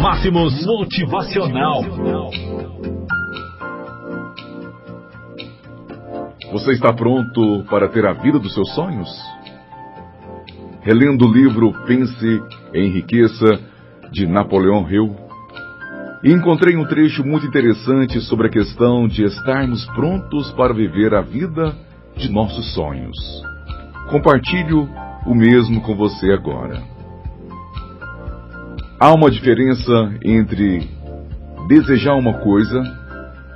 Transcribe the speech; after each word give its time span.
Máximos 0.00 0.64
Motivacional. 0.64 1.82
Você 6.52 6.72
está 6.72 6.92
pronto 6.92 7.64
para 7.68 7.88
ter 7.88 8.06
a 8.06 8.12
vida 8.12 8.38
dos 8.38 8.54
seus 8.54 8.72
sonhos? 8.74 9.08
Relendo 10.82 11.26
o 11.26 11.32
livro 11.32 11.72
Pense 11.86 12.42
em 12.72 12.90
Riqueza, 12.90 13.60
de 14.12 14.26
Napoleão 14.26 14.88
Hill, 14.88 15.14
encontrei 16.24 16.76
um 16.76 16.86
trecho 16.86 17.24
muito 17.24 17.46
interessante 17.46 18.20
sobre 18.20 18.46
a 18.46 18.50
questão 18.50 19.08
de 19.08 19.24
estarmos 19.24 19.84
prontos 19.86 20.50
para 20.52 20.72
viver 20.72 21.12
a 21.12 21.20
vida 21.20 21.74
de 22.16 22.30
nossos 22.30 22.72
sonhos. 22.72 23.16
Compartilho 24.10 24.88
o 25.26 25.34
mesmo 25.34 25.80
com 25.82 25.96
você 25.96 26.32
agora. 26.32 26.97
Há 29.00 29.14
uma 29.14 29.30
diferença 29.30 30.12
entre 30.24 30.90
desejar 31.68 32.16
uma 32.16 32.40
coisa 32.40 32.82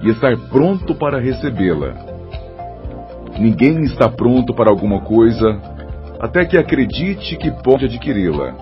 e 0.01 0.11
estar 0.11 0.37
pronto 0.49 0.95
para 0.95 1.19
recebê-la. 1.19 1.97
Ninguém 3.41 3.83
está 3.83 4.09
pronto 4.09 4.55
para 4.55 4.71
alguma 4.71 5.01
coisa 5.01 5.61
até 6.21 6.45
que 6.45 6.57
acredite 6.57 7.37
que 7.37 7.51
pode 7.65 7.87
adquiri-la. 7.87 8.55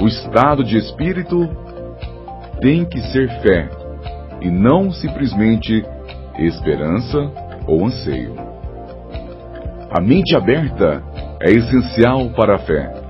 O 0.00 0.06
estado 0.06 0.64
de 0.64 0.78
espírito 0.78 1.50
tem 2.62 2.86
que 2.86 2.98
ser 3.12 3.28
fé 3.42 3.68
e 4.40 4.50
não 4.50 4.90
simplesmente 4.90 5.84
esperança 6.38 7.30
ou 7.66 7.84
anseio. 7.84 8.34
A 9.90 10.00
mente 10.00 10.34
aberta 10.34 11.02
é 11.42 11.50
essencial 11.50 12.30
para 12.30 12.54
a 12.54 12.58
fé. 12.60 13.03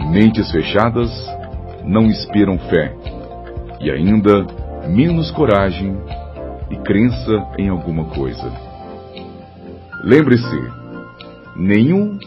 Mentes 0.00 0.50
fechadas 0.50 1.10
não 1.84 2.04
inspiram 2.04 2.58
fé 2.58 2.94
e 3.80 3.90
ainda 3.90 4.46
menos 4.88 5.30
coragem 5.30 5.96
e 6.70 6.76
crença 6.76 7.46
em 7.58 7.68
alguma 7.68 8.04
coisa. 8.06 8.50
Lembre-se, 10.04 10.72
nenhum 11.56 12.18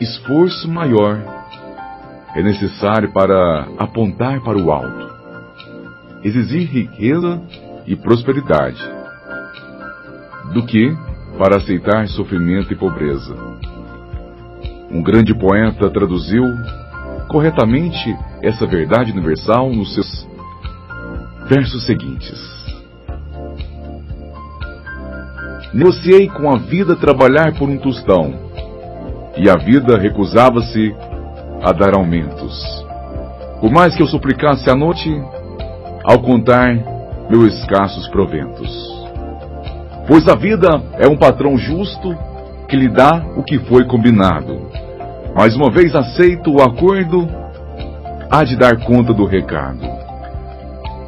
esforço 0.00 0.68
maior 0.70 1.18
é 2.34 2.42
necessário 2.42 3.12
para 3.12 3.66
apontar 3.78 4.40
para 4.42 4.58
o 4.58 4.70
alto, 4.70 5.10
exigir 6.22 6.68
riqueza 6.68 7.42
e 7.86 7.96
prosperidade, 7.96 8.80
do 10.52 10.64
que 10.66 10.94
para 11.38 11.56
aceitar 11.56 12.06
sofrimento 12.08 12.72
e 12.72 12.76
pobreza. 12.76 13.34
Um 14.90 15.02
grande 15.02 15.34
poeta 15.34 15.90
traduziu 15.90 16.42
corretamente 17.28 18.16
essa 18.42 18.66
verdade 18.66 19.12
universal 19.12 19.70
nos 19.70 19.94
seus 19.94 20.28
versos 21.46 21.84
seguintes. 21.84 22.38
Negociei 25.74 26.28
com 26.28 26.50
a 26.50 26.56
vida 26.56 26.96
trabalhar 26.96 27.54
por 27.58 27.68
um 27.68 27.76
tostão, 27.76 28.32
e 29.36 29.50
a 29.50 29.56
vida 29.56 29.98
recusava-se 29.98 30.94
a 31.62 31.70
dar 31.72 31.94
aumentos. 31.94 32.84
Por 33.60 33.70
mais 33.70 33.94
que 33.94 34.02
eu 34.02 34.06
suplicasse 34.06 34.70
à 34.70 34.74
noite, 34.74 35.10
ao 36.04 36.20
contar 36.20 36.74
meus 37.28 37.54
escassos 37.58 38.08
proventos. 38.08 38.70
Pois 40.06 40.26
a 40.26 40.34
vida 40.34 40.68
é 40.94 41.06
um 41.06 41.18
patrão 41.18 41.58
justo 41.58 42.16
que 42.68 42.76
lhe 42.76 42.88
dá 42.88 43.24
o 43.36 43.42
que 43.42 43.58
foi 43.60 43.84
combinado. 43.84 44.70
Mas 45.34 45.56
uma 45.56 45.70
vez 45.70 45.94
aceito 45.94 46.52
o 46.52 46.62
acordo, 46.62 47.28
há 48.30 48.44
de 48.44 48.56
dar 48.56 48.76
conta 48.84 49.12
do 49.14 49.24
recado. 49.24 49.80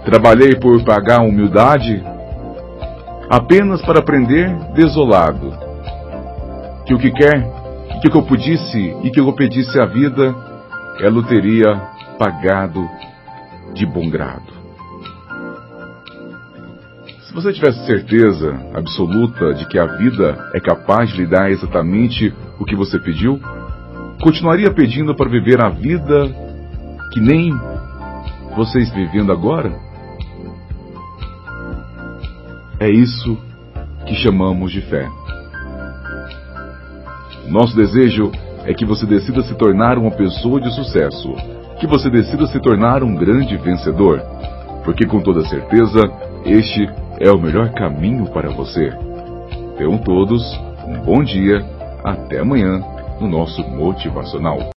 Trabalhei 0.04 0.56
por 0.56 0.82
pagar 0.84 1.20
a 1.20 1.24
humildade 1.24 2.02
apenas 3.28 3.82
para 3.82 3.98
aprender 4.00 4.52
desolado. 4.74 5.52
Que 6.86 6.94
o 6.94 6.98
que 6.98 7.10
quer, 7.10 7.42
que 8.00 8.08
o 8.08 8.10
que 8.10 8.16
eu 8.16 8.22
pedisse 8.22 8.96
e 9.02 9.10
que 9.10 9.20
eu 9.20 9.32
pedisse 9.32 9.78
à 9.78 9.84
vida, 9.84 10.34
ela 11.00 11.22
teria 11.24 11.76
pagado 12.18 12.88
de 13.74 13.86
bom 13.86 14.08
grado. 14.08 14.59
Se 17.30 17.34
você 17.34 17.52
tivesse 17.52 17.86
certeza 17.86 18.58
absoluta 18.74 19.54
de 19.54 19.64
que 19.68 19.78
a 19.78 19.86
vida 19.86 20.50
é 20.52 20.58
capaz 20.58 21.10
de 21.10 21.18
lhe 21.18 21.26
dar 21.28 21.48
exatamente 21.48 22.34
o 22.58 22.64
que 22.64 22.74
você 22.74 22.98
pediu, 22.98 23.40
continuaria 24.20 24.68
pedindo 24.72 25.14
para 25.14 25.30
viver 25.30 25.64
a 25.64 25.68
vida 25.68 26.28
que 27.12 27.20
nem 27.20 27.56
você 28.56 28.80
está 28.80 28.96
vivendo 28.96 29.30
agora? 29.30 29.72
É 32.80 32.90
isso 32.90 33.38
que 34.06 34.16
chamamos 34.16 34.72
de 34.72 34.80
fé. 34.80 35.08
Nosso 37.46 37.76
desejo 37.76 38.32
é 38.64 38.74
que 38.74 38.84
você 38.84 39.06
decida 39.06 39.42
se 39.42 39.54
tornar 39.54 39.98
uma 39.98 40.10
pessoa 40.10 40.60
de 40.60 40.74
sucesso, 40.74 41.32
que 41.78 41.86
você 41.86 42.10
decida 42.10 42.48
se 42.48 42.58
tornar 42.58 43.04
um 43.04 43.14
grande 43.14 43.56
vencedor, 43.56 44.20
porque 44.84 45.06
com 45.06 45.20
toda 45.20 45.46
certeza 45.46 46.00
este 46.44 46.88
é 47.20 47.30
o 47.30 47.38
melhor 47.38 47.70
caminho 47.74 48.26
para 48.32 48.48
você. 48.48 48.90
Tenham 49.76 49.98
todos 49.98 50.42
um 50.86 50.98
bom 51.04 51.22
dia, 51.22 51.62
até 52.02 52.40
amanhã 52.40 52.82
no 53.20 53.28
nosso 53.28 53.62
Motivacional. 53.62 54.58